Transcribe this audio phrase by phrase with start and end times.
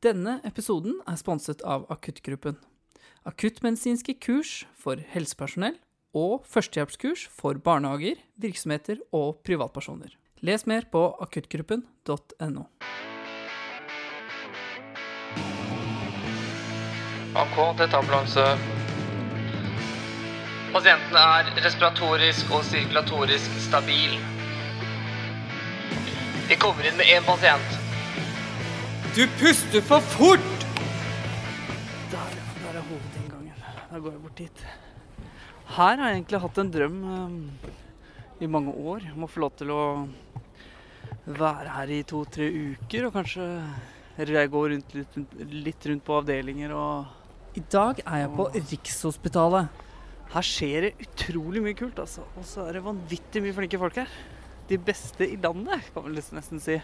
[0.00, 2.54] Denne episoden er sponset av Akuttgruppen.
[3.28, 5.74] Akuttmedisinske kurs for helsepersonell
[6.16, 10.14] og førstehjelpskurs for barnehager, virksomheter og privatpersoner.
[10.40, 12.64] Les mer på akuttgruppen.no.
[17.42, 18.46] AK, dette ambulanse.
[20.72, 24.16] Pasienten er respiratorisk og sirkulatorisk stabil.
[26.48, 27.79] Vi kommer inn med én pasient.
[29.10, 30.64] Du puster for fort!
[32.12, 33.56] Der, der er hovedinngangen.
[33.90, 34.60] Da går jeg bort dit.
[35.74, 37.72] Her har jeg egentlig hatt en drøm eh,
[38.46, 39.80] i mange år om å få lov til å
[41.26, 43.48] være her i to-tre uker og kanskje
[44.54, 45.18] gå rundt, litt,
[45.58, 49.82] litt rundt på avdelinger og I dag er jeg på Rikshospitalet.
[50.36, 52.22] Her skjer det utrolig mye kult, altså.
[52.38, 54.16] Og så er det vanvittig mye flinke folk her.
[54.70, 56.78] De beste i landet, kan man nesten si.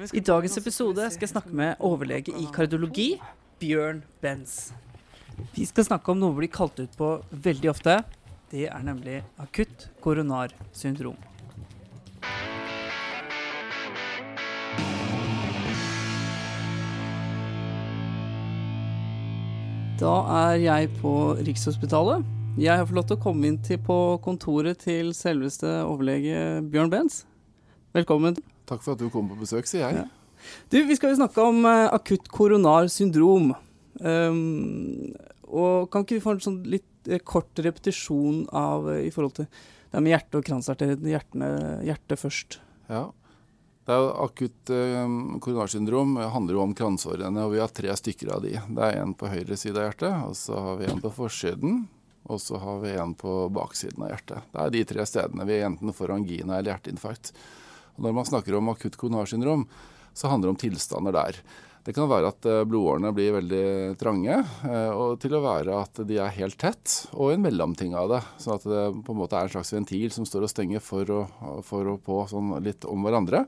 [0.00, 3.18] I dagens episode skal jeg snakke med overlege i kardiologi,
[3.60, 4.70] Bjørn Benz.
[5.52, 7.08] Vi skal snakke om noe vi blir kalt ut på
[7.44, 7.98] veldig ofte.
[8.48, 11.18] Det er nemlig akutt koronar syndrom.
[20.00, 21.12] Da er jeg på
[21.44, 22.24] Rikshospitalet.
[22.56, 26.94] Jeg har fått lov til å komme inn til på kontoret til selveste overlege Bjørn
[26.96, 27.26] Benz.
[27.92, 28.40] Velkommen.
[28.70, 30.04] Takk for at du kom på besøk, sier jeg.
[30.04, 30.06] Ja.
[30.72, 33.52] Du, Vi skal jo snakke om uh, akutt koronar syndrom.
[34.00, 35.10] Um,
[35.50, 39.40] og Kan ikke vi få en sånn litt uh, kort repetisjon av uh, i forhold
[39.42, 39.50] til
[39.90, 41.82] det med hjerte og kransarteriene?
[41.84, 42.60] Hjertet først.
[42.90, 43.08] Ja,
[43.90, 48.28] det er jo Akutt eh, koronarsyndrom handler jo om kransårene, og vi har tre stykker
[48.36, 48.52] av de.
[48.54, 51.80] Det er en på høyre side av hjertet, og så har vi en på forsiden,
[52.30, 54.46] og så har vi en på baksiden av hjertet.
[54.52, 57.32] Det er de tre stedene vi enten får angina eller hjerteinfarkt.
[58.00, 59.66] Når man snakker om akutt koronarsyndrom,
[60.16, 61.32] så handler det om tilstander der.
[61.84, 64.34] Det kan være at eh, blodårene blir veldig trange,
[64.68, 68.20] eh, og til å være at de er helt tett, og en mellomting av det.
[68.42, 71.04] Sånn at det på en måte er en slags ventil som står og stenger for
[71.14, 71.24] og,
[71.64, 73.40] for og på sånn litt om hverandre.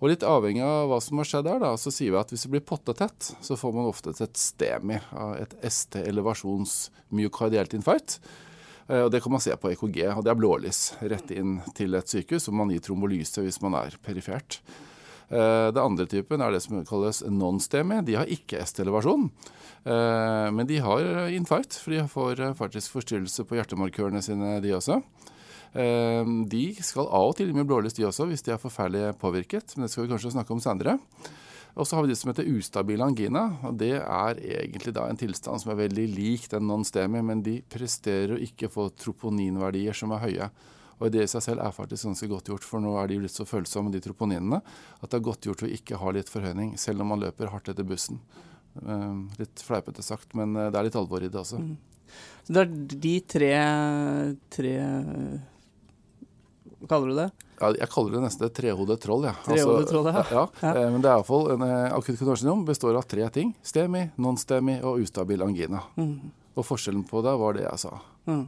[0.00, 2.44] Og litt avhengig av hva som har skjedd her, da, så sier vi at hvis
[2.46, 4.96] det blir pottetett, så får man ofte et STEMI,
[5.36, 8.16] et ST-elevasjons-myokardielt infarkt.
[8.90, 11.94] Eh, og Det kan man se på EKG, og det er blålys rett inn til
[11.94, 12.48] et sykehus.
[12.50, 14.60] Og man gir trombolyse hvis man er perifert.
[15.30, 18.02] Eh, det andre typen er det som kalles non-STEMI.
[18.06, 19.30] De har ikke ST-elevasjon.
[19.86, 25.02] Eh, men de har infarkt, for de får faktisk forstyrrelse på hjertemarkørene sine, de også.
[25.70, 29.76] De skal av og til med blålys, de også, hvis de er forferdelig påvirket.
[29.76, 30.96] Men det skal vi kanskje snakke om senere.
[31.76, 33.44] Og så har vi det som heter ustabil angina.
[33.66, 37.60] og Det er egentlig da en tilstand som er veldig lik den non-stemi, men de
[37.62, 40.50] presterer å ikke få troponinverdier som er høye.
[41.00, 43.32] Og Det i seg selv er faktisk ganske godt gjort, for nå er de blitt
[43.32, 44.60] så følsomme, de troponinene,
[45.00, 47.70] at det er godt gjort å ikke ha litt forhøyning, selv om man løper hardt
[47.72, 48.20] etter bussen.
[48.86, 51.62] Ehm, litt fleipete sagt, men eh, det er litt alvor i det også.
[51.62, 51.78] Mm.
[52.44, 53.50] Så det er de tre,
[54.52, 54.74] tre
[56.88, 57.30] kaller du det?
[57.60, 59.26] Ja, jeg kaller det nesten et trehodet troll.
[59.28, 59.34] Ja.
[59.44, 60.22] Trehodet troll, ja.
[60.32, 60.70] ja, ja.
[60.72, 63.50] Eh, men det er iallfall en eh, akutt koordinasjon består av tre ting.
[63.66, 65.82] STEMI, non-STEMI og ustabil angina.
[66.00, 66.14] Mm.
[66.56, 67.98] Og forskjellen på det var det jeg sa.
[68.30, 68.46] Mm.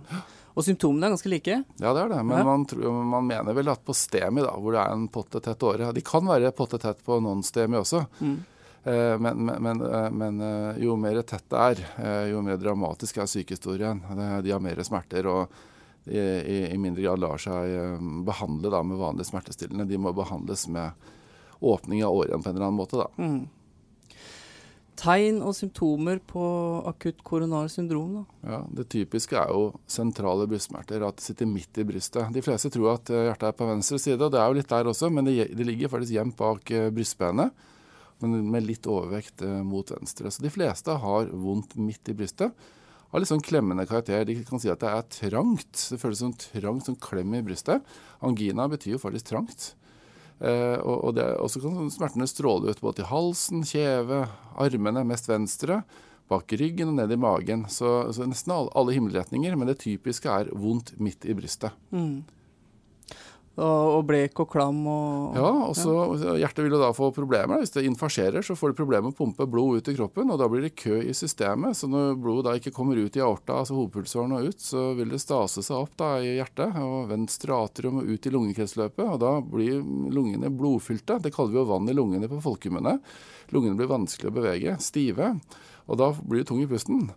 [0.53, 1.59] Og symptomene er ganske like?
[1.81, 2.23] Ja, det er det.
[2.29, 2.65] Men man,
[3.11, 6.05] man, mener vel at på STEMI, da, hvor det er en potte tett åre De
[6.05, 8.01] kan være potte tett på non-STEMI også.
[8.25, 8.39] Mm.
[8.83, 9.85] Eh, men, men,
[10.23, 10.41] men,
[10.81, 11.85] jo mer tett det er,
[12.33, 14.01] jo mer dramatisk er sykehistorien.
[14.17, 15.29] De har mer smerter.
[15.29, 15.69] og
[16.05, 19.87] i, i, mindre grad lar seg eh, behandle da, med vanlige smertestillende.
[19.87, 21.11] De må behandles med
[21.63, 22.99] åpning av årene på en eller annen måte.
[22.99, 23.09] Da.
[23.23, 24.17] Mm.
[24.99, 26.43] Tegn og symptomer på
[26.91, 28.25] akutt koronar syndrom?
[28.43, 32.35] Ja, Det typiske er jo sentrale brystsmerter, at det sitter midt i brystet.
[32.35, 34.75] De fleste tror at eh, hjertet er på venstre side, og det er jo litt
[34.75, 37.55] der også, men det, det ligger faktisk gjemt bak eh, brystbenet.
[38.23, 40.31] Men med litt overvekt mot venstre.
[40.31, 42.55] Så de fleste har vondt midt i brystet
[43.13, 44.25] har litt sånn klemmende karakter.
[44.25, 45.87] De kan si at det er trangt.
[45.93, 47.85] Det føles som trangt, sånn klem i brystet.
[48.25, 49.73] Angina betyr jo faktisk trangt.
[50.43, 51.21] Eh, og,
[51.53, 54.25] så kan smertene stråle ut både til halsen, kjeve,
[54.59, 55.83] armene, mest venstre,
[56.33, 57.67] bak ryggen og ned i magen.
[57.71, 61.77] Så, så nesten alle, alle, himmelretninger, men det typiske er vondt midt i brystet.
[61.95, 62.25] Mm.
[63.53, 66.37] Og, og blek og klam og Ja, og så ja.
[66.41, 67.61] hjertet vil jo da få problemer.
[67.61, 70.41] Hvis det infarserer, så får de problemer med å pumpe blod ut i kroppen, og
[70.41, 71.77] da blir det kø i systemet.
[71.77, 75.13] Så når blodet da ikke kommer ut i aorta, altså hovedpulsåren og ut, så vil
[75.13, 79.21] det stase seg opp da i hjertet og venstre atrium og ut i lungekretsløpet, og
[79.21, 81.21] da blir lungene blodfylte.
[81.21, 82.97] Det kaller vi jo vann i lungene på folkemunne.
[83.53, 85.35] Lungene blir vanskelig å bevege, stive,
[85.93, 87.11] og da blir du tung i pusten.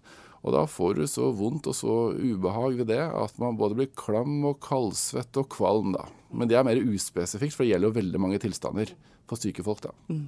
[0.46, 3.90] Og da får du så vondt og så ubehag ved det at man både blir
[3.98, 6.06] klam og kaldsvett og kvalm, da.
[6.36, 8.92] Men det er mer uspesifikt, for det gjelder jo veldig mange tilstander
[9.30, 9.94] for syke folk, da.
[10.12, 10.26] Mm.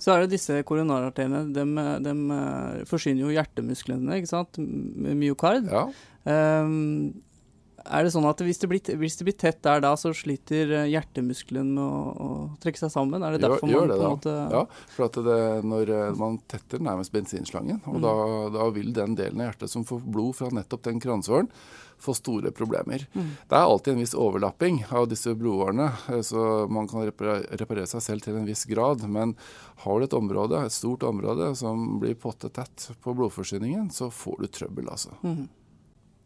[0.00, 1.42] Så er det disse koronararterene.
[1.54, 1.64] De,
[2.02, 4.58] de eh, forsyner jo hjertemusklene, ikke sant.
[4.58, 5.68] Myokard.
[5.70, 5.84] Ja,
[6.28, 7.14] Ehm,
[7.84, 10.70] er det sånn at hvis det, blir, hvis det blir tett der da, så sliter
[10.82, 12.30] eh, hjertemuskelen med å, å
[12.62, 13.22] trekke seg sammen?
[13.24, 16.08] Er det derfor gjør man det på en måte Ja, for at det, når eh,
[16.20, 18.02] man tetter nærmest bensinslangen, og Mm.
[18.06, 18.14] da,
[18.58, 21.48] da vil den delen av hjertet som får blod fra nettopp den kransåren,
[22.00, 23.02] få store problemer.
[23.12, 23.26] Mm.
[23.50, 28.00] Det er alltid en viss overlapping av disse blodårene, eh, så man kan reparere, seg
[28.06, 29.04] selv til en viss grad.
[29.04, 29.34] Men
[29.84, 34.46] har du et område, et stort område som blir pottetett på blodforsyningen, så får du
[34.48, 35.12] trøbbel, altså.
[35.22, 35.48] Mhm.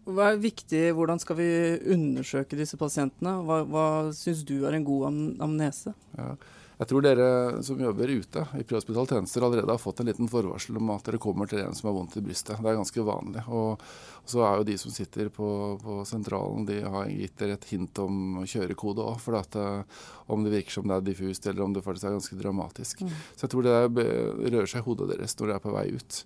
[0.05, 1.49] Hva er viktig, Hvordan skal vi
[1.95, 3.39] undersøke disse pasientene?
[3.47, 3.87] Hva, hva
[4.17, 5.19] syns du er en god am
[5.49, 5.95] amnese?
[6.19, 6.35] Ja.
[6.79, 7.27] Jeg tror dere
[7.63, 11.21] som jobber ute i prehospitale tjenester allerede har fått en liten forvarsel om at dere
[11.23, 12.59] kommer til en som har vondt i brystet.
[12.59, 13.45] Det er ganske vanlig.
[13.47, 13.85] Og
[14.27, 15.47] så er jo de som sitter på,
[15.83, 19.21] på sentralen, de har gitt dere et hint om kjørekode òg.
[19.23, 22.17] For at, eh, om det virker som det er diffust, eller om det faktisk er
[22.17, 23.05] ganske dramatisk.
[23.37, 26.21] Så jeg tror det rører seg i hodet deres når dere er på vei ut.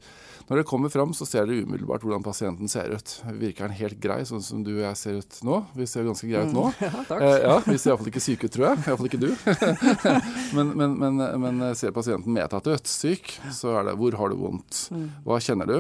[0.48, 3.16] Når dere kommer fram, så ser dere umiddelbart hvordan pasienten ser ut.
[3.36, 5.58] Virker han helt grei, sånn som du og jeg ser ut nå?
[5.76, 6.68] Vi ser ganske greie ut nå.
[6.88, 7.20] Ja, takk.
[7.20, 8.86] Eh, ja, Vi ser iallfall ikke syke ut, tror jeg.
[8.86, 9.28] Iallfall ikke du.
[10.56, 14.88] men, men, men, men ser pasienten medtatt syk, så er det hvor har du vondt?
[14.94, 15.08] Mm.
[15.26, 15.79] Hva kjenner du?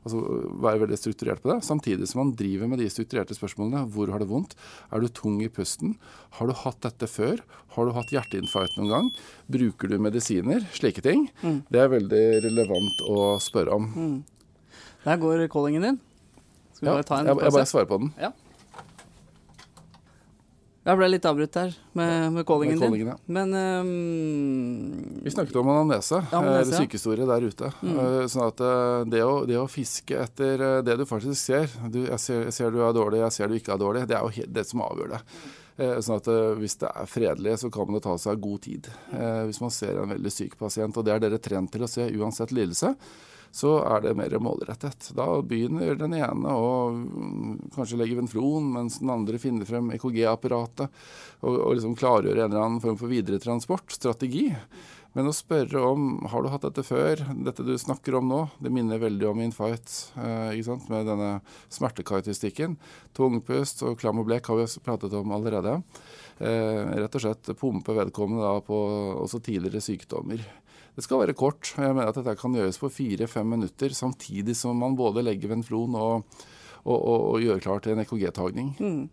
[0.00, 0.20] Altså
[0.64, 1.58] Være veldig strukturert på det.
[1.66, 3.82] Samtidig som man driver med de strukturerte spørsmålene.
[3.92, 4.54] Hvor har du vondt?
[4.88, 5.96] Er du tung i pusten?
[6.38, 7.42] Har du hatt dette før?
[7.76, 9.10] Har du hatt hjerteinfarkt noen gang?
[9.52, 10.64] Bruker du medisiner?
[10.76, 11.28] Slike ting.
[11.44, 11.62] Mm.
[11.68, 13.90] Det er veldig relevant å spørre om.
[15.04, 16.00] Der går callingen din.
[16.72, 18.14] Skal vi Ja, bare ta en jeg, jeg bare svarer på den.
[20.80, 23.16] Jeg ble litt avbrutt her med, med callingen Med callingen, ja.
[23.20, 23.34] din.
[23.36, 23.50] Men
[23.84, 26.78] um, Vi snakket om anamnese, Ja, eh, ja.
[26.78, 27.68] sykehistorie der ute.
[27.84, 27.98] Mm.
[28.00, 32.06] Eh, Sånn at eh, det å, det å fiske etter det du faktisk ser du,
[32.06, 34.06] jeg, ser jeg ser du er dårlig, jeg ser du ikke er dårlig.
[34.08, 35.22] Det er jo det som avgjør det.
[36.04, 36.26] Sånn at
[36.60, 38.88] Hvis det er fredelig, så kan det ta seg god tid.
[39.48, 42.04] Hvis man ser en veldig syk pasient, og det er dere trent til å se
[42.20, 42.90] uansett lidelse,
[43.50, 45.10] så er det mer målrettet.
[45.16, 50.86] Da begynner den ene å mm, kanskje legge venflon, mens den andre finner frem EKG-apparatet
[51.42, 54.48] og, og liksom klargjøre en eller annen form for videretransport, strategi.
[55.16, 58.70] Men å spørre om har du hatt dette før, dette du snakker om nå, det
[58.70, 59.90] minner veldig om infight
[60.22, 61.30] eh, med denne
[61.74, 62.76] smertekarakteristikken.
[63.18, 65.80] Tungpust og klam og blek har vi pratet om allerede.
[66.38, 68.78] Eh, rett og slett pumpe vedkommende da på
[69.26, 70.46] også tidligere sykdommer.
[71.00, 71.70] Det skal være kort.
[71.78, 75.48] og Jeg mener at dette kan gjøres på fire-fem minutter, samtidig som man både legger
[75.54, 76.26] venflon og,
[76.84, 78.74] og, og, og gjør klar til en EKG-tagning.
[78.76, 79.08] mm,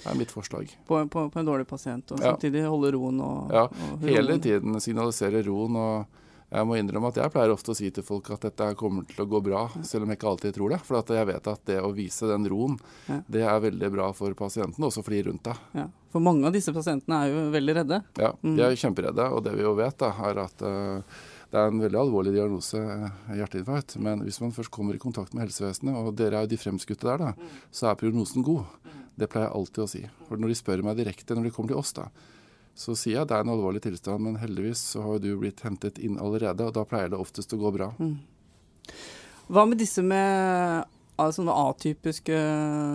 [0.00, 0.72] Det er mitt forslag.
[0.88, 2.32] på, på, på en dårlig pasient, og Ja.
[2.32, 5.76] samtidig holde roen og, Ja, og Hele tiden signalisere roen.
[5.76, 6.06] og
[6.50, 9.22] jeg må innrømme at jeg pleier ofte å si til folk at dette kommer til
[9.24, 10.80] å gå bra, selv om jeg ikke alltid tror det.
[10.86, 13.20] For at jeg vet at det å vise den roen, Ja.
[13.30, 15.56] det er veldig bra for pasienten, også for de rundt deg.
[15.74, 15.86] Ja.
[16.10, 18.02] For mange av disse pasientene er jo veldig redde.
[18.18, 18.56] Ja, Mm.
[18.56, 21.02] De er kjemperedde, og det vi jo vet, da, er at uh,
[21.50, 23.96] det er en veldig alvorlig diagnose, eh, hjerteinfarkt.
[23.98, 27.06] Men hvis man først kommer i kontakt med helsevesenet, og dere er jo de fremskutte
[27.06, 27.32] der, da,
[27.70, 28.64] så er prognosen god.
[29.18, 30.02] Det pleier jeg alltid å si.
[30.28, 32.08] For når de spør meg direkte når de kommer til oss, da,
[32.80, 35.60] så sier jeg at det er en alvorlig tilstand, men heldigvis så har du blitt
[35.66, 37.90] hentet inn allerede, og da pleier det oftest å gå bra.
[39.50, 40.86] Hva med disse med
[41.20, 42.38] ah, sånne atypiske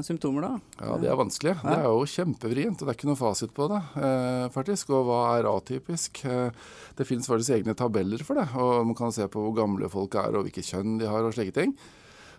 [0.07, 0.79] symptomer, da?
[0.79, 1.53] Ja, Det er vanskelig.
[1.61, 3.81] Det er jo kjempevrient, og det er ikke noe fasit på det.
[4.07, 4.93] Eh, faktisk.
[4.95, 6.23] Og hva er atypisk?
[6.25, 8.47] Eh, det finnes faktisk egne tabeller for det.
[8.57, 11.36] Og man kan se på hvor gamle folk er, og hvilket kjønn de har, og
[11.38, 11.75] slike ting.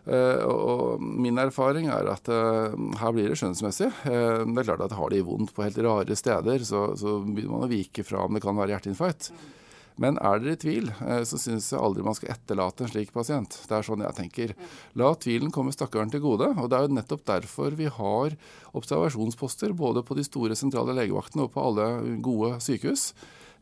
[0.07, 3.91] Eh, og, min erfaring er at eh, her blir det skjønnsmessig.
[4.07, 7.57] Eh, det er klart at har de vondt på helt rare steder, så, så begynner
[7.57, 9.33] man å vike fra om det kan være hjerteinfarkt.
[9.97, 10.91] Men er dere i tvil,
[11.25, 13.55] så syns jeg aldri man skal etterlate en slik pasient.
[13.65, 14.53] Det er sånn jeg tenker.
[15.01, 16.51] La tvilen komme stakkaren til gode.
[16.61, 18.37] Og det er jo nettopp derfor vi har
[18.77, 21.89] observasjonsposter både på de store sentrale legevaktene og på alle
[22.21, 23.07] gode sykehus.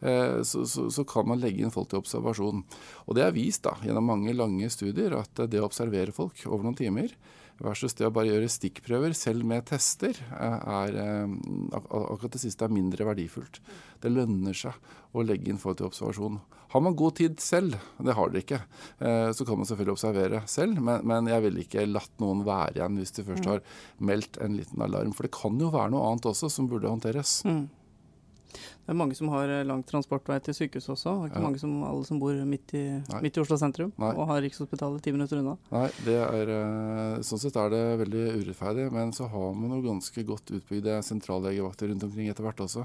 [0.05, 2.65] Eh, Så, så, så kan man legge inn folk til observasjon.
[3.09, 6.67] Og det er vist da, gjennom mange lange studier at det å observere folk over
[6.67, 7.15] noen timer
[7.63, 11.37] versus det å bare gjøre stikkprøver, selv med tester, eh, er eh,
[11.79, 13.61] akkurat det siste er mindre verdifullt.
[14.03, 14.75] Det lønner seg
[15.15, 16.41] å legge inn folk til observasjon.
[16.75, 18.59] Har man god tid selv, det har dere ikke,
[18.99, 22.81] eh, så kan man selvfølgelig observere selv, men, men jeg ville ikke latt noen være
[22.81, 23.63] igjen hvis de først har
[24.03, 25.15] meldt en liten alarm.
[25.15, 27.39] For det kan jo være noe annet også som burde håndteres.
[27.47, 27.69] Mm.
[28.85, 31.13] Det er mange som har eh, lang transportvei til sykehus også.
[31.17, 31.45] Det er ikke Ja.
[31.47, 32.83] mange som, alle som bor midt i,
[33.25, 34.11] midt i Oslo sentrum Nei.
[34.13, 35.55] og har Rikshospitalet ti minutter unna.
[35.73, 39.81] Nei, det er, eh, sånn sett er det veldig urettferdig, men så har man jo
[39.89, 42.85] ganske godt utbygde sentrallegevakter rundt omkring etter hvert også.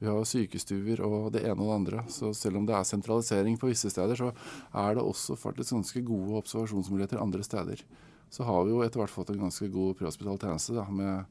[0.00, 3.58] Vi har sykestuer og det ene og det andre, så selv om det er sentralisering
[3.58, 4.30] på visse steder, så
[4.72, 7.82] er det også faktisk ganske gode observasjonsmuligheter andre steder.
[8.30, 11.26] Så har vi jo etter hvert fått en ganske god prehospital tjeneste da, med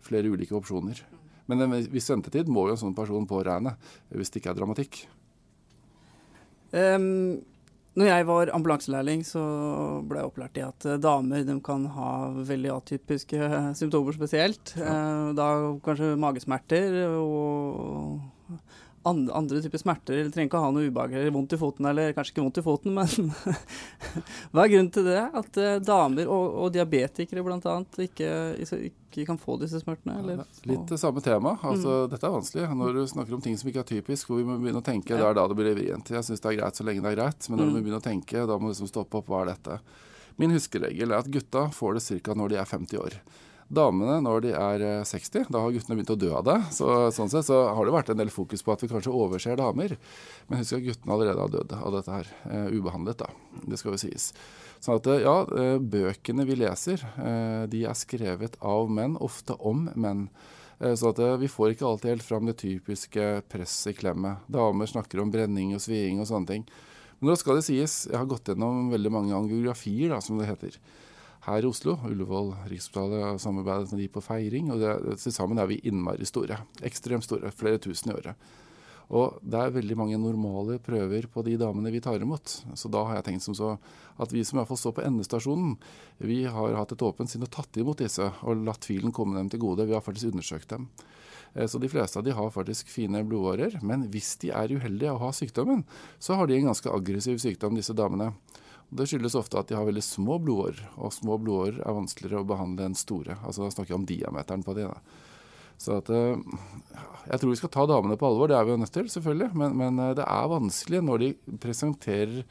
[0.00, 1.02] flere ulike opsjoner.
[1.50, 3.74] Men en viss ventetid må jo en sånn person påregne,
[4.14, 5.02] hvis det ikke er dramatikk.
[6.74, 7.42] Um,
[7.94, 9.42] når jeg var ambulanselærling, så
[10.08, 12.10] ble jeg opplært i at uh, damer de kan ha
[12.48, 14.74] veldig atypiske uh, symptomer spesielt.
[14.80, 14.96] Ja.
[15.36, 15.50] Da
[15.84, 18.24] kanskje magesmerter og
[19.04, 20.16] andre, typer smerter.
[20.16, 22.60] Eller trenger ikke å ha noe ubehag eller vondt i foten, eller kanskje ikke vondt
[22.60, 23.32] i foten, men
[24.52, 25.22] hva er grunnen til det?
[25.40, 27.76] At uh, damer og, og diabetikere bl.a.
[28.04, 28.30] Ikke,
[28.64, 30.16] ikke kan få disse smertene?
[30.22, 30.40] Eller?
[30.42, 31.56] Ja, litt det samme tema.
[31.60, 32.14] Altså, mm.
[32.14, 32.70] Dette er vanskelig.
[32.80, 35.14] Når du snakker om ting som ikke er typisk, hvor vi må begynne å tenke,
[35.14, 35.20] ja.
[35.20, 36.14] det er da det blir vrient.
[36.16, 37.76] Jeg syns det er greit så lenge det er greit, men når mm.
[37.76, 39.30] vi begynner å tenke, da må vi liksom stoppe opp.
[39.32, 39.80] Hva er dette?
[40.40, 42.34] Min huskeregel er at gutta får det ca.
[42.34, 43.18] når de er 50 år.
[43.72, 45.38] Damene når de er 60.
[45.40, 46.56] Eh, da har guttene begynt å dø av det.
[46.76, 49.58] Så, sånn sett så har det vært en del fokus på at vi kanskje overser
[49.60, 49.96] damer.
[50.48, 52.32] Men husk at guttene allerede har dødd av dette her.
[52.44, 53.62] Uh, ubehandlet, da.
[53.64, 54.32] Det skal jo sies.
[54.84, 57.00] Sånn at ja, uh, bøkene vi leser,
[57.70, 60.28] de er skrevet av menn, ofte om menn.
[60.84, 64.42] Så at vi får ikke alltid helt fram det typiske presset i klemmet.
[64.52, 66.66] Damer snakker om brenning og sviing og sånne ting.
[67.20, 70.50] Men nå skal det sies, jeg har gått gjennom veldig mange angiografier, da, som det
[70.50, 70.76] heter
[71.44, 71.98] her i Oslo.
[72.08, 74.70] Ullevål Rikshospitalet har samarbeidet med de på feiring.
[74.72, 74.84] og
[75.20, 76.62] Til sammen er vi innmari store.
[76.82, 77.52] Ekstremt store.
[77.52, 78.52] Flere tusen i året.
[79.12, 82.54] Og det er veldig mange normale prøver på de damene vi tar imot.
[82.74, 83.74] Så da har jeg tenkt som så
[84.16, 85.74] at vi som iallfall står på endestasjonen,
[86.24, 89.50] vi har hatt et åpent sinn og tatt imot disse og latt tvilen komme dem
[89.52, 89.84] til gode.
[89.84, 90.88] Vi har faktisk undersøkt dem.
[91.52, 93.76] Eh, så de fleste av de har faktisk fine blodårer.
[93.84, 95.84] Men hvis de er uheldige og har sykdommen,
[96.18, 98.32] så har de en ganske aggressiv sykdom, disse damene.
[98.94, 102.48] Det skyldes ofte at de har veldig små blodårer, og små blodårer er vanskeligere å
[102.48, 103.38] behandle enn store.
[103.42, 104.86] Altså Da snakker jeg om diameteren på de.
[104.88, 105.24] Da.
[105.78, 106.36] Så at, eh,
[107.30, 109.54] Jeg tror vi skal ta damene på alvor, det er vi jo nødt til, selvfølgelig.
[109.54, 112.44] Men, men eh, det er vanskelig når de presenterer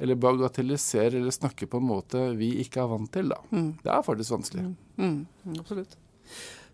[0.00, 3.28] eller bagatelliserer eller snakker på en måte vi ikke er vant til.
[3.28, 3.40] da.
[3.50, 3.72] Mm.
[3.82, 4.64] Det er faktisk vanskelig.
[4.96, 5.26] Mm.
[5.44, 5.98] Mm, absolutt.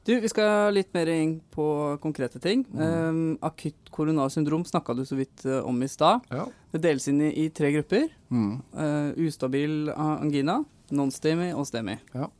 [0.07, 1.65] Du, Vi skal litt mer inn på
[1.99, 2.63] konkrete ting.
[2.71, 2.83] Mm.
[2.87, 6.23] Um, akutt koronasyndrom snakka du så vidt uh, om i stad.
[6.31, 6.45] Ja.
[6.71, 8.07] Det deles inn i, i tre grupper.
[8.31, 8.53] Mm.
[8.71, 10.61] Uh, ustabil angina,
[10.95, 11.99] non-stemi og stemi.
[12.15, 12.31] Ja.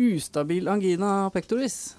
[0.00, 1.92] Ustabil angina pectoris,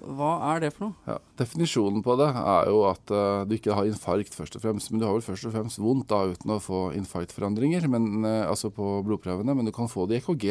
[0.00, 1.08] hva er det for noe?
[1.08, 4.92] Ja, definisjonen på det er jo at uh, du ikke har infarkt først og fremst.
[4.92, 8.44] Men du har vel først og fremst vondt da uten å få infarktforandringer, men, uh,
[8.44, 9.56] altså på blodprøvene.
[9.56, 10.48] Men du kan få det i EKG.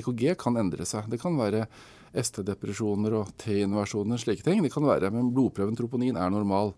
[0.00, 1.12] EKG kan endre seg.
[1.12, 1.66] Det kan være
[2.14, 4.62] ST-depresjoner og T-inversjoner, slike ting.
[4.64, 6.74] Det kan være, men blodprøven troponin er normal.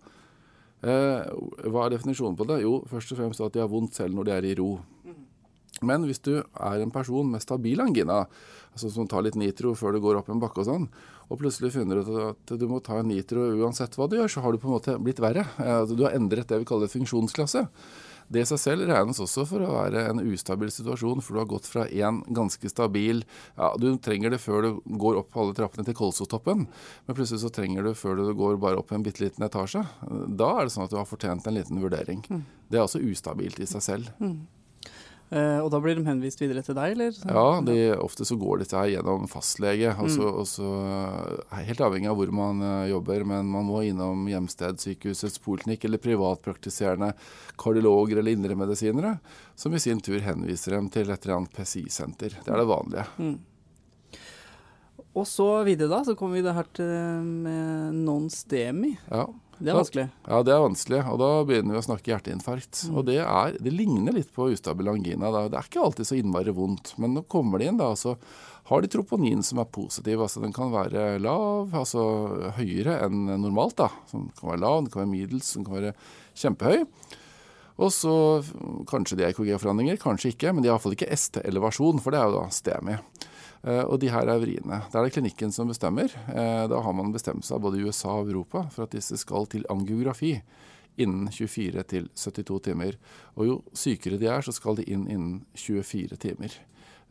[0.83, 1.29] Eh,
[1.71, 2.63] hva er definisjonen på det?
[2.65, 4.73] Jo, først og fremst at de har vondt selv når de er i ro.
[5.83, 8.23] Men hvis du er en person med stabil angina,
[8.75, 10.87] altså som tar litt nitro før du går opp en bakke og sånn,
[11.27, 14.45] og plutselig finner ut at du må ta en nitro uansett hva du gjør, så
[14.45, 15.47] har du på en måte blitt verre.
[15.59, 17.67] Eh, altså, du har endret det vi kaller funksjonsklasse.
[18.29, 21.51] Det i seg selv regnes også for å være en ustabil situasjon, for du har
[21.51, 23.25] gått fra en ganske stabil
[23.57, 24.71] ja, Du trenger det før du
[25.03, 26.67] går opp alle trappene til Kolsotoppen,
[27.07, 29.85] men plutselig så trenger du før du går bare opp en bitte liten etasje.
[30.29, 32.25] Da er det sånn at du har fortjent en liten vurdering.
[32.29, 32.43] Mm.
[32.71, 34.13] Det er også ustabilt i seg selv.
[34.23, 34.43] Mm.
[35.33, 37.15] Uh, og da blir de henvist videre til deg, eller?
[37.25, 39.95] Ja, de, ofte så går dette her gjennom fastlege.
[39.97, 40.17] Mm.
[40.21, 40.73] og også,
[41.49, 46.03] uh, helt avhengig av hvor man uh, jobber, men man må innom hjemstedssykehusets poliklinikk eller
[46.05, 47.15] privatpraktiserende
[47.61, 49.15] kardiologer eller indremedisinere,
[49.57, 52.37] som i sin tur henviser dem til et eller annet PCI-senter.
[52.45, 53.07] Det er det vanlige.
[53.17, 53.39] Mm.
[55.17, 56.93] Og så videre, da, så kommer vi det her til
[57.45, 58.95] med non-stemi.
[59.09, 59.27] Ja.
[59.59, 60.05] Det er vanskelig.
[60.27, 61.01] Ja, det er vanskelig.
[61.13, 62.81] Og da begynner vi å snakke hjerteinfarkt.
[62.89, 62.97] Mm.
[62.97, 65.31] Og det, er, det, ligner litt på ustabil angina.
[65.35, 65.45] Da.
[65.53, 66.95] Det er ikke alltid så innmari vondt.
[67.03, 67.93] Men nå kommer de inn, da.
[67.99, 68.17] Så
[68.71, 70.23] har de troponin som er positiv.
[70.25, 72.05] Altså den kan være lav, altså
[72.59, 73.77] høyere enn normalt.
[73.81, 73.91] da.
[74.11, 75.97] Så den kan være lav, den kan være middels, den kan være
[76.43, 76.87] kjempehøy.
[77.83, 78.15] Og så
[78.91, 80.53] kanskje de er EKG-forandringer, kanskje ikke.
[80.53, 82.99] Men de har iallfall ikke ST-elevasjon, for det er jo da STEMI.
[83.63, 84.81] Eh, og de her er vriene.
[84.91, 86.11] Da er det klinikken som bestemmer.
[86.35, 89.47] Eh, da har man bestemt seg både i USA og Europa for at disse skal
[89.51, 90.35] til angiografi
[91.01, 92.99] innen 24 til 72 timer.
[93.39, 96.59] Og jo sykere de er, så skal de inn innen 24 timer.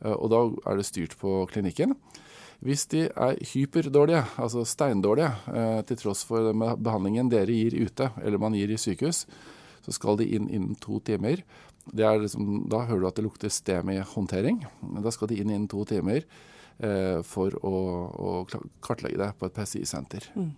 [0.04, 1.96] Eh, og da er det styrt på klinikken.
[2.62, 5.32] Hvis de er hyperdårlige, altså steindårlige,
[5.90, 9.24] til tross for behandlingen dere gir ute, eller man gir i sykehus,
[9.82, 11.42] så skal de inn innen to timer.
[11.90, 14.64] Liksom, da hører du at det lukter STEMI-håndtering.
[15.04, 16.24] Da skal de inn innen to timer
[16.78, 17.76] eh, for å,
[18.12, 18.34] å,
[18.84, 20.32] kartlegge det på et PCI-senter.
[20.36, 20.52] Mm.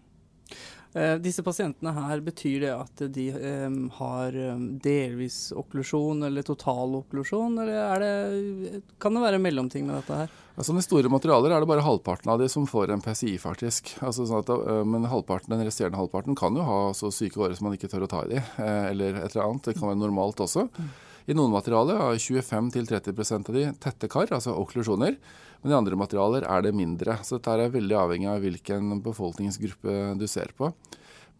[0.94, 4.36] Eh, disse pasientene her, betyr det at de eh, har
[4.84, 10.36] delvis okklusjon eller total okklusjon, eller det, kan det være mellomting med dette her?
[10.54, 13.96] Altså, med store materialer er det bare halvparten av de som får en PCI, faktisk.
[14.06, 17.58] Altså, sånn at, uh, men halvparten, den resterende halvparten kan jo ha så syke årer
[17.58, 19.66] som man ikke tør å ta i de, eller et eller annet.
[19.66, 20.68] Det kan være normalt også.
[20.78, 20.94] Mm.
[21.26, 25.16] I noen materialer har 25-30% av de tette kar, altså okklusjoner.
[25.64, 27.16] Men i andre materialer er det mindre.
[27.24, 30.74] Så dette er veldig avhengig av hvilken befolkningsgruppe du ser på.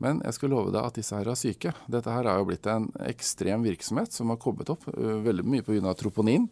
[0.04, 1.74] Men jeg skal love deg at disse her er syke.
[1.92, 5.94] Dette her er jo blitt en ekstrem virksomhet som har kommet opp veldig mye pga.
[6.00, 6.48] troponin.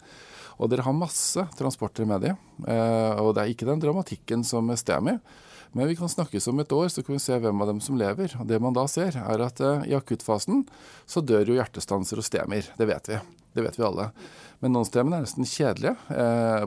[0.60, 2.36] Og dere har masse transporter med de.
[2.68, 5.24] Uh, og det er ikke den dramatikken som stemmer.
[5.72, 8.00] Men vi kan snakkes om et år, så kan vi se hvem av dem som
[8.00, 8.34] lever.
[8.40, 10.66] Og det man da ser, er at uh, i akuttfasen
[11.10, 12.68] så dør jo hjertestanser og stemer.
[12.78, 13.22] Det vet vi.
[13.56, 14.10] Det vet vi alle.
[14.63, 15.96] Men non-STEMene er nesten kjedelige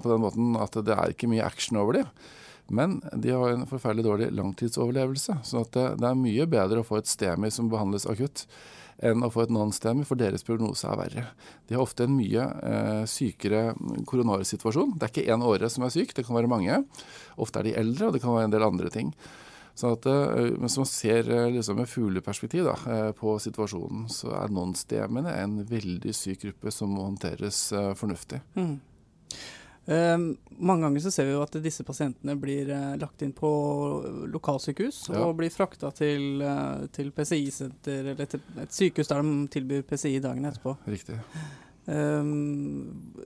[0.03, 2.09] på den måten at det er ikke mye action over dem.
[2.67, 5.37] Men de har en forferdelig dårlig langtidsoverlevelse.
[5.45, 8.47] Så det, det, er mye bedre å få et STEMI som behandles akutt,
[9.03, 11.25] enn å få et non-stemme, for deres prognose er verre.
[11.69, 13.73] De har ofte en mye eh, sykere
[14.11, 14.95] koronarsituasjon.
[14.99, 16.83] Det er ikke én åre som er syk, det kan være mange.
[17.41, 19.15] Ofte er de eldre, og det kan være en del andre ting.
[19.75, 25.35] Sånn at, eh, man ser eh, liksom, med fugleperspektiv eh, på situasjonen, så er non-stemmene
[25.41, 27.67] en veldig syk gruppe som må håndteres
[27.99, 28.39] fornuftig.
[28.55, 28.77] Mm.
[29.85, 33.51] Uh, mange ganger så ser vi jo at disse pasientene blir uh, lagt inn på
[34.33, 35.21] lokalsykehus ja.
[35.27, 40.17] og blir frakta til, uh, til PCI-senter eller til et sykehus der de tilbyr PCI
[40.25, 40.77] dagen etterpå.
[40.89, 41.19] Riktig.
[41.85, 43.21] Um,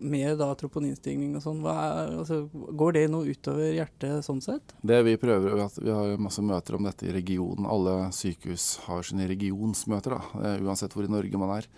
[0.00, 4.72] med da troponinstigning og sånn, altså, går det noe utover hjertet sånn sett?
[4.80, 7.68] Det Vi prøver, vi har masse møter om dette i regionen.
[7.68, 11.68] Alle sykehus har sine regionsmøter, da, uansett hvor i Norge man er.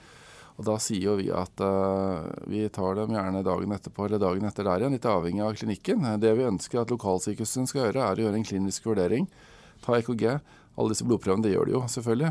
[0.58, 4.44] Og Da sier jo vi at uh, vi tar dem gjerne dagen etterpå eller dagen
[4.48, 6.04] etter der igjen, litt avhengig av klinikken.
[6.20, 9.30] Det vi ønsker at lokalsykehuset skal gjøre, er å gjøre en klinisk vurdering.
[9.82, 10.26] Ta EKG,
[10.72, 12.30] alle disse blodprøvene, det gjør de jo selvfølgelig.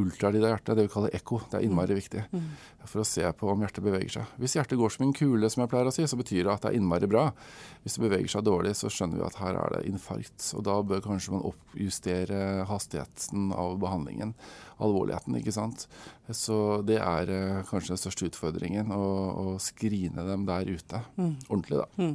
[0.00, 1.42] Ultralyd av hjertet, det vi kaller ekko.
[1.50, 1.98] Det er innmari mm.
[1.98, 2.46] viktig mm.
[2.88, 4.30] for å se på om hjertet beveger seg.
[4.40, 6.64] Hvis hjertet går som en kule, som jeg pleier å si, så betyr det at
[6.64, 7.26] det er innmari bra.
[7.84, 10.48] Hvis det beveger seg dårlig, så skjønner vi at her er det infarkt.
[10.56, 14.32] Og da bør kanskje man oppjustere hastigheten av behandlingen.
[14.82, 15.84] Alvorligheten, ikke sant.
[16.32, 19.06] Så det er eh, kanskje den største utfordringen, å,
[19.36, 21.04] å skrine dem der ute.
[21.20, 21.34] Mm.
[21.50, 22.06] Ordentlig, da.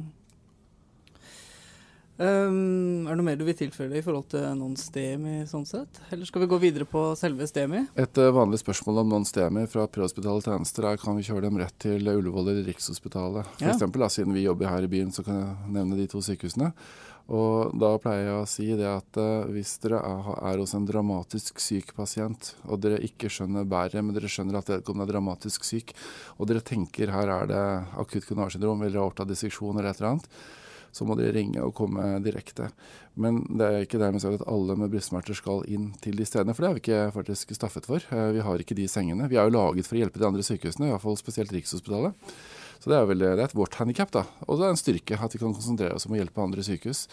[2.18, 6.00] Um, er det noe mer du vil tilføye i forhold til non-STEMI sånn sett?
[6.10, 7.84] Eller skal vi gå videre på selve STEMI?
[7.94, 11.76] Et uh, vanlig spørsmål om non-STEMI fra prehospitale tjenester er kan vi kjøre dem rett
[11.78, 13.52] til Ullevål eller Rikshospitalet.
[13.54, 13.76] For ja.
[13.76, 16.72] eksempel, da, siden vi jobber her i byen, så kan jeg nevne de to sykehusene.
[17.38, 20.90] Og da pleier jeg å si det at uh, hvis dere er, er, hos en
[20.90, 25.70] dramatisk syk pasient, og dere ikke skjønner bæret, men dere skjønner at vedkommende er dramatisk
[25.70, 25.94] syk,
[26.34, 27.66] og dere tenker her er det
[28.00, 30.32] akutt koronarsyndrom eller aortadisseksjon eller et eller annet,
[30.92, 32.70] så må de ringe og komme direkte.
[33.18, 36.54] Men det er ikke dermed sagt at alle med brystsmerter skal inn til de stedene,
[36.54, 38.04] for det har vi ikke faktisk staffet for.
[38.14, 39.26] Eh, vi har ikke de sengene.
[39.30, 42.30] Vi er jo laget for å hjelpe de andre sykehusene, i hvert fall spesielt Rikshospitalet.
[42.78, 44.22] Så det er, vel, det er et vårt handikap, da.
[44.46, 47.08] Og det er en styrke at vi kan konsentrere oss om å hjelpe andre sykehus.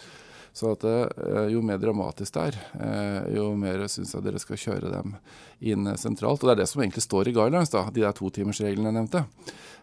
[0.56, 4.56] Så at, eh, jo mer dramatisk det er, eh, jo mer syns jeg dere skal
[4.56, 5.16] kjøre dem
[5.60, 6.40] inn sentralt.
[6.40, 9.26] Og det er det som egentlig står i guidelines, da, de der totimersreglene jeg nevnte.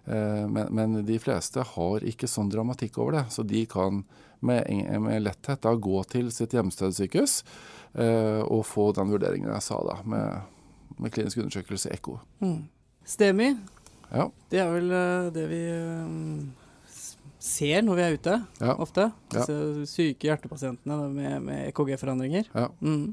[0.10, 4.02] Eh, men, men, de fleste har ikke sånn dramatikk over det, så de kan
[4.42, 4.66] med,
[5.06, 7.44] med letthet da gå til sitt hjemstedssykehus
[7.94, 10.42] og få den vurderingen jeg sa da, med,
[10.98, 12.18] med klinisk undersøkelse, ekko.
[12.42, 12.66] Mm.
[13.06, 13.52] STEMI,
[14.10, 14.26] ja.
[14.50, 14.92] det er vel
[15.38, 15.62] det vi
[17.44, 18.74] ser når vi er ute, ja.
[18.80, 19.10] ofte.
[19.34, 19.88] Disse ja.
[19.90, 22.48] syke hjertepasientene med, med EKG-forandringer.
[22.56, 22.70] Ja.
[22.80, 23.12] Mm.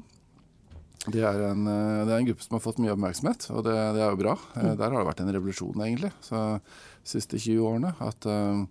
[1.07, 3.75] Det, er en, eh, det er en, gruppe som har fått mye oppmerksomhet, og det,
[3.97, 4.37] det er jo bra.
[4.53, 4.77] Eh, mm.
[4.77, 7.91] Der har det vært en revolusjon, egentlig, så de siste 20 årene.
[8.05, 8.67] at um,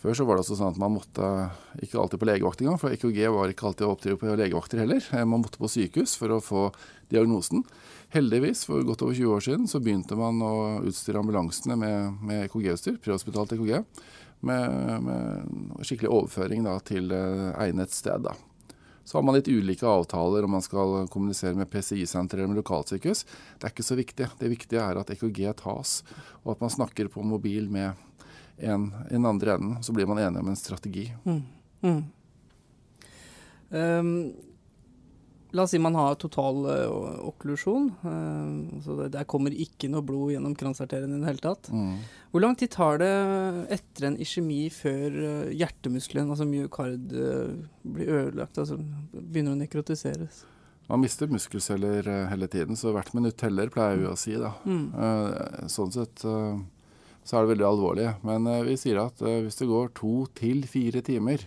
[0.00, 1.26] før så var det også sånn at man måtte
[1.84, 5.04] ikke alltid på legevakt engang, for EKG var ikke alltid å oppdrive på legevakter heller.
[5.28, 6.62] Man måtte på sykehus for å få
[7.12, 7.66] diagnosen.
[8.10, 10.54] Heldigvis, for godt over 20 år siden, så begynte man å
[10.88, 13.84] utstyre ambulansene med, med EKG-utstyr, prehospitalt EKG
[14.40, 18.24] med, med skikkelig overføring da, til eh, egnet sted.
[18.24, 18.34] Da.
[19.04, 23.24] Så har man litt ulike avtaler om man skal kommunisere med PCI-senter eller med lokalsykehus.
[23.58, 24.28] Det er ikke så viktig.
[24.38, 26.00] Det viktige er at EKG tas,
[26.44, 27.98] og at man snakker på mobil med
[28.60, 29.82] en i den andre enden.
[29.82, 31.08] Så blir man enig om en strategi.
[31.24, 31.42] Mm.
[31.80, 32.04] Mm.
[33.70, 34.12] Um,
[35.56, 37.88] La oss si man har total uh, okklusjon.
[38.04, 41.70] Uh, så det, der kommer ikke noe blod gjennom kransarterien i det hele tatt.
[41.74, 41.96] Mm.
[42.30, 43.10] Hvor lang tid tar det
[43.78, 47.10] etter en iskjemi før uh, hjertemuskelen, altså myokard,
[47.82, 48.60] blir ødelagt?
[48.62, 48.78] Altså
[49.12, 50.44] begynner å nekrotiseres?
[50.90, 54.34] Man mister muskelceller hele tiden, så hvert minutt teller, pleier vi å si.
[54.38, 54.56] da.
[54.66, 55.68] Mm.
[55.70, 56.24] sånn sett
[57.24, 58.08] så er det veldig alvorlig.
[58.26, 61.44] Men uh, vi sier at uh, hvis det går to til fire timer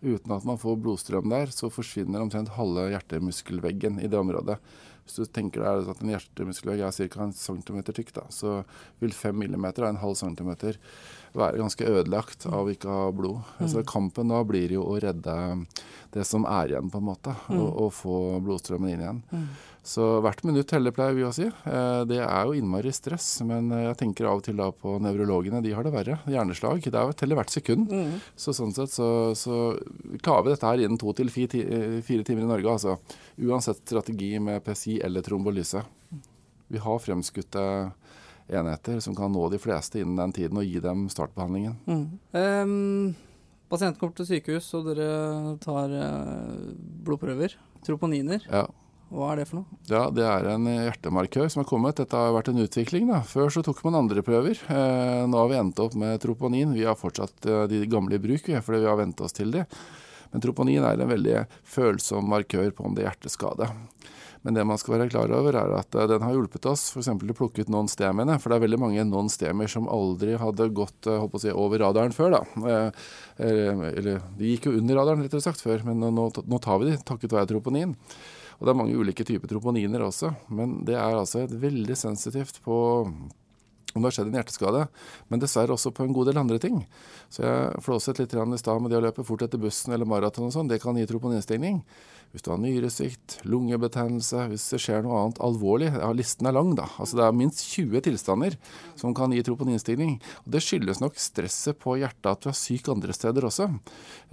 [0.00, 4.60] uten at man får blodstrøm der, så forsvinner omtrent halve hjertemuskelveggen i det området.
[5.06, 7.20] Hvis du tenker deg at en hjertemuskelvegg er ca.
[7.22, 8.56] en centimeter tykk, da, så
[8.98, 10.80] vil fem millimeter av en halv centimeter.
[11.36, 13.52] være ganske ødelagt av ikke å ha blod.
[13.70, 15.36] Så kampen da blir jo å redde
[16.10, 19.22] det som er igjen, på en måte, og, og få blodstrømmen inn igjen.
[19.86, 21.44] Så hvert minutt teller, pleier vi å si.
[21.46, 24.96] Eh, Det er jo innmari stress, men eh, jeg tenker av og til da på
[24.98, 25.60] nevrologene.
[25.62, 26.16] De har det verre.
[26.26, 26.80] Hjerneslag.
[26.82, 27.92] Det er jo teller hvert sekund.
[28.34, 29.06] Så sånn sett så,
[29.38, 29.76] så
[30.26, 32.96] klarer vi dette her innen to til fi, ti, eh, fire timer i Norge, altså.
[33.38, 35.84] Uansett strategi med PSI eller trombolyse.
[36.66, 37.62] Vi har fremskutte
[38.50, 41.76] enheter som kan nå de fleste innen den tiden og gi dem startbehandlingen.
[42.34, 43.14] Ehm,
[43.70, 45.94] pasienten kommer til sykehus, og dere tar
[47.06, 47.54] blodprøver.
[47.86, 48.42] Troponiner.
[48.50, 48.64] Ja.
[49.06, 49.76] Hva er det for noe?
[49.86, 52.00] Ja, det er en hjertemarkør som er kommet.
[52.00, 53.06] Dette har vært en utvikling.
[53.12, 53.20] da.
[53.22, 54.58] Før så tok man andre prøver.
[54.66, 56.74] Eh, nå har vi endt opp med troponin.
[56.74, 59.62] Vi har fortsatt eh, de gamle i bruk, fordi vi har vent oss til de.
[60.32, 63.68] Men troponin er en veldig følsom markør på om det er hjerteskade.
[64.42, 67.06] Men det man skal være klar over, er at eh, den har hjulpet oss f.eks.
[67.06, 68.40] til å plukke ut non-stemiene.
[68.42, 71.06] For det er veldig mange non-stemer som aldri hadde gått
[71.38, 72.40] si, over radaren før.
[72.40, 72.80] da.
[73.38, 75.86] Eller de gikk jo under radaren, rettere sagt, før.
[75.86, 77.94] Men nå, nå tar vi de takket være troponin.
[78.58, 82.76] Og det er mange ulike typer troponiner også, men det er altså veldig sensitivt på
[83.96, 84.80] om det har skjedd en hjerteskade,
[85.32, 86.82] men dessverre også på en god del andre ting.
[87.32, 90.50] Så jeg flåset litt i stad med det å løpe fort etter bussen eller maraton
[90.50, 90.68] og sånn.
[90.68, 91.80] Det kan gi troponinstigning.
[92.34, 96.74] Hvis du har nyresvikt, lungebetennelse, hvis det skjer noe annet alvorlig ja, Listen er lang,
[96.76, 96.90] da.
[97.00, 98.58] Altså Det er minst 20 tilstander
[98.98, 100.18] som kan gi troponinstigning.
[100.44, 103.70] Og Det skyldes nok stresset på hjertet at du er syk andre steder også.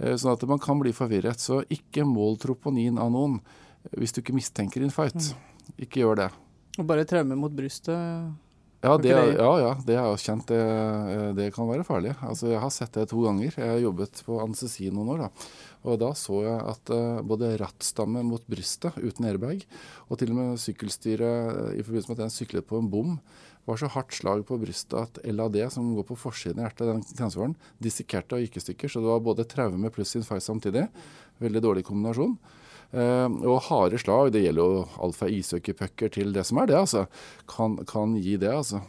[0.02, 1.40] Eh, Sånn at man kan bli forvirret.
[1.40, 3.40] Så ikke mål troponin av noen
[3.92, 5.34] hvis du ikke mistenker infarkt.
[5.76, 6.30] Ikke gjør det.
[6.78, 8.32] Og bare traume mot brystet.
[8.84, 10.50] Ja, det, ja, ja, det er jo kjent.
[10.50, 10.58] Det,
[11.38, 12.12] det kan være farlig.
[12.20, 13.54] Altså, jeg har sett det to ganger.
[13.56, 15.22] Jeg har jobbet på anestesi noen år.
[15.24, 15.46] da.
[15.88, 19.64] Og da så jeg at uh, både rattstamme mot brystet uten airbag,
[20.08, 23.18] og til og med sykkelstyret eh, i forbindelse med at den syklet på en bom,
[23.64, 27.16] var så hardt slag på brystet at LAD, som går på forsiden av hjertet, den
[27.16, 28.92] transferen, dissekerte og gikk i stykker.
[28.92, 30.84] Så det var både traume pluss infarkt samtidig.
[31.40, 32.36] Veldig dårlig kombinasjon.
[32.94, 36.78] Eh, og harde slag, det gjelder jo alt fra ishockeypucker til det som er det,
[36.78, 37.06] altså,
[37.50, 38.84] kan, kan gi det, altså.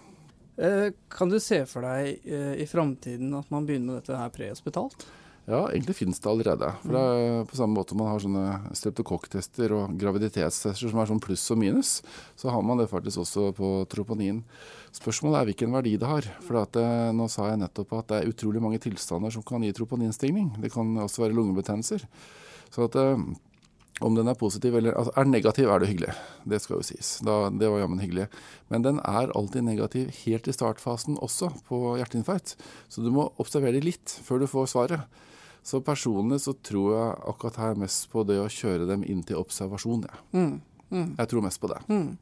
[0.56, 4.32] Eh, kan du se for deg eh, i framtiden at man begynner med dette her
[4.32, 5.08] prehospitalt?
[5.46, 6.72] Ja, egentlig finnes det allerede.
[6.82, 11.22] For det er på samme måte man har sånne streptokokktester og graviditetstester som er sånn
[11.22, 11.92] pluss og minus,
[12.40, 14.42] så har man det faktisk også på troponin.
[14.96, 16.30] Spørsmålet er hvilken verdi det har.
[16.48, 19.62] For at, eh, nå sa jeg nettopp at det er utrolig mange tilstander som kan
[19.62, 20.56] gi troponinstigning.
[20.64, 22.08] Det kan også være lungebetennelser.
[22.74, 23.28] Så at eh,
[24.04, 26.14] om den er positiv eller altså, Er negativ, er det hyggelig.
[26.44, 27.14] Det skal jo sies.
[27.24, 28.26] Da, det var jammen hyggelig.
[28.70, 32.58] Men den er alltid negativ helt i startfasen også, på hjerteinfarkt.
[32.92, 35.06] Så du må observere det litt før du får svaret.
[35.66, 39.40] Så personlig så tror jeg akkurat her mest på det å kjøre dem inn til
[39.40, 40.04] observasjon.
[40.06, 40.20] Ja.
[40.36, 40.62] Mm.
[40.92, 41.10] Mm.
[41.18, 41.80] Jeg tror mest på det.
[41.90, 42.18] Mm.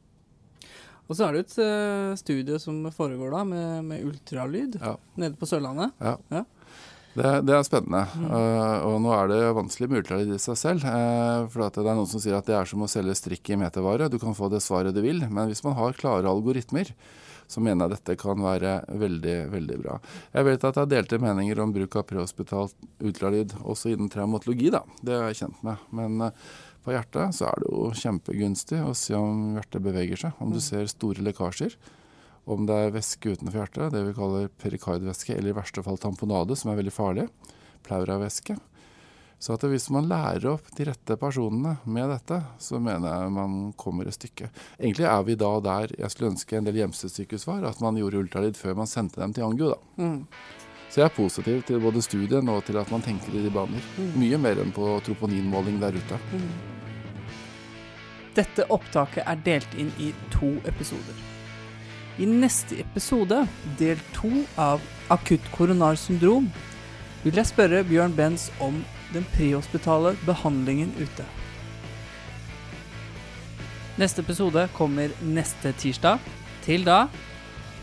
[1.04, 4.94] Og så er det et eh, studie som foregår da, med, med ultralyd Ja.
[5.20, 5.92] nede på Sørlandet.
[6.00, 6.14] Ja.
[7.14, 8.02] Det, det er spennende.
[8.26, 10.86] Uh, og nå er det vanskelig med ultralyd i seg selv.
[10.86, 13.58] uh, for det er noen som sier at det er som å selge strikk i
[13.60, 14.10] metervare.
[14.10, 15.22] Du kan få det svaret du vil.
[15.30, 16.90] Men hvis man har klare algoritmer,
[17.46, 19.98] så mener jeg dette kan være veldig, veldig bra.
[20.34, 24.72] Jeg vet at det er delte meninger om bruk av prehospitalt ultralyd også innen traumatologi,
[24.74, 24.82] da.
[25.04, 25.90] Det er jeg kjent med.
[25.94, 30.40] Men uh, på hjertet så er det jo kjempegunstig å se om hjertet beveger seg.
[30.42, 31.78] Om du ser store lekkasjer.
[32.44, 36.56] Om det er væske utenfor hjertet, det vi kaller perikardvæske, eller i verste fall tamponade,
[36.56, 37.28] som er veldig farlig.
[37.84, 38.56] plauravæske.
[39.38, 43.56] Så at hvis man lærer opp de rette personene med dette, så mener jeg man
[43.76, 44.48] kommer et stykke.
[44.78, 48.22] Egentlig er vi da der jeg skulle ønske en del Gjemsted-sykehus var, at man gjorde
[48.22, 49.74] ultralyd før man sendte dem til angio.
[49.74, 49.78] da.
[50.00, 50.22] Mm.
[50.88, 53.84] Så jeg er positiv til både studien og til at man tenker i de baner.
[54.16, 56.20] Mye mer enn på troponinmåling der ute.
[58.34, 61.33] Dette opptaket er delt inn i to episoder.
[62.14, 63.40] I neste episode,
[63.78, 66.46] del to av Akutt koronar syndrom,
[67.24, 68.78] vil jeg spørre Bjørn Benz om
[69.14, 71.26] den prehospitale behandlingen ute.
[73.98, 76.22] Neste episode kommer neste tirsdag.
[76.64, 77.04] Til da,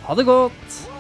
[0.08, 0.91] ha det godt!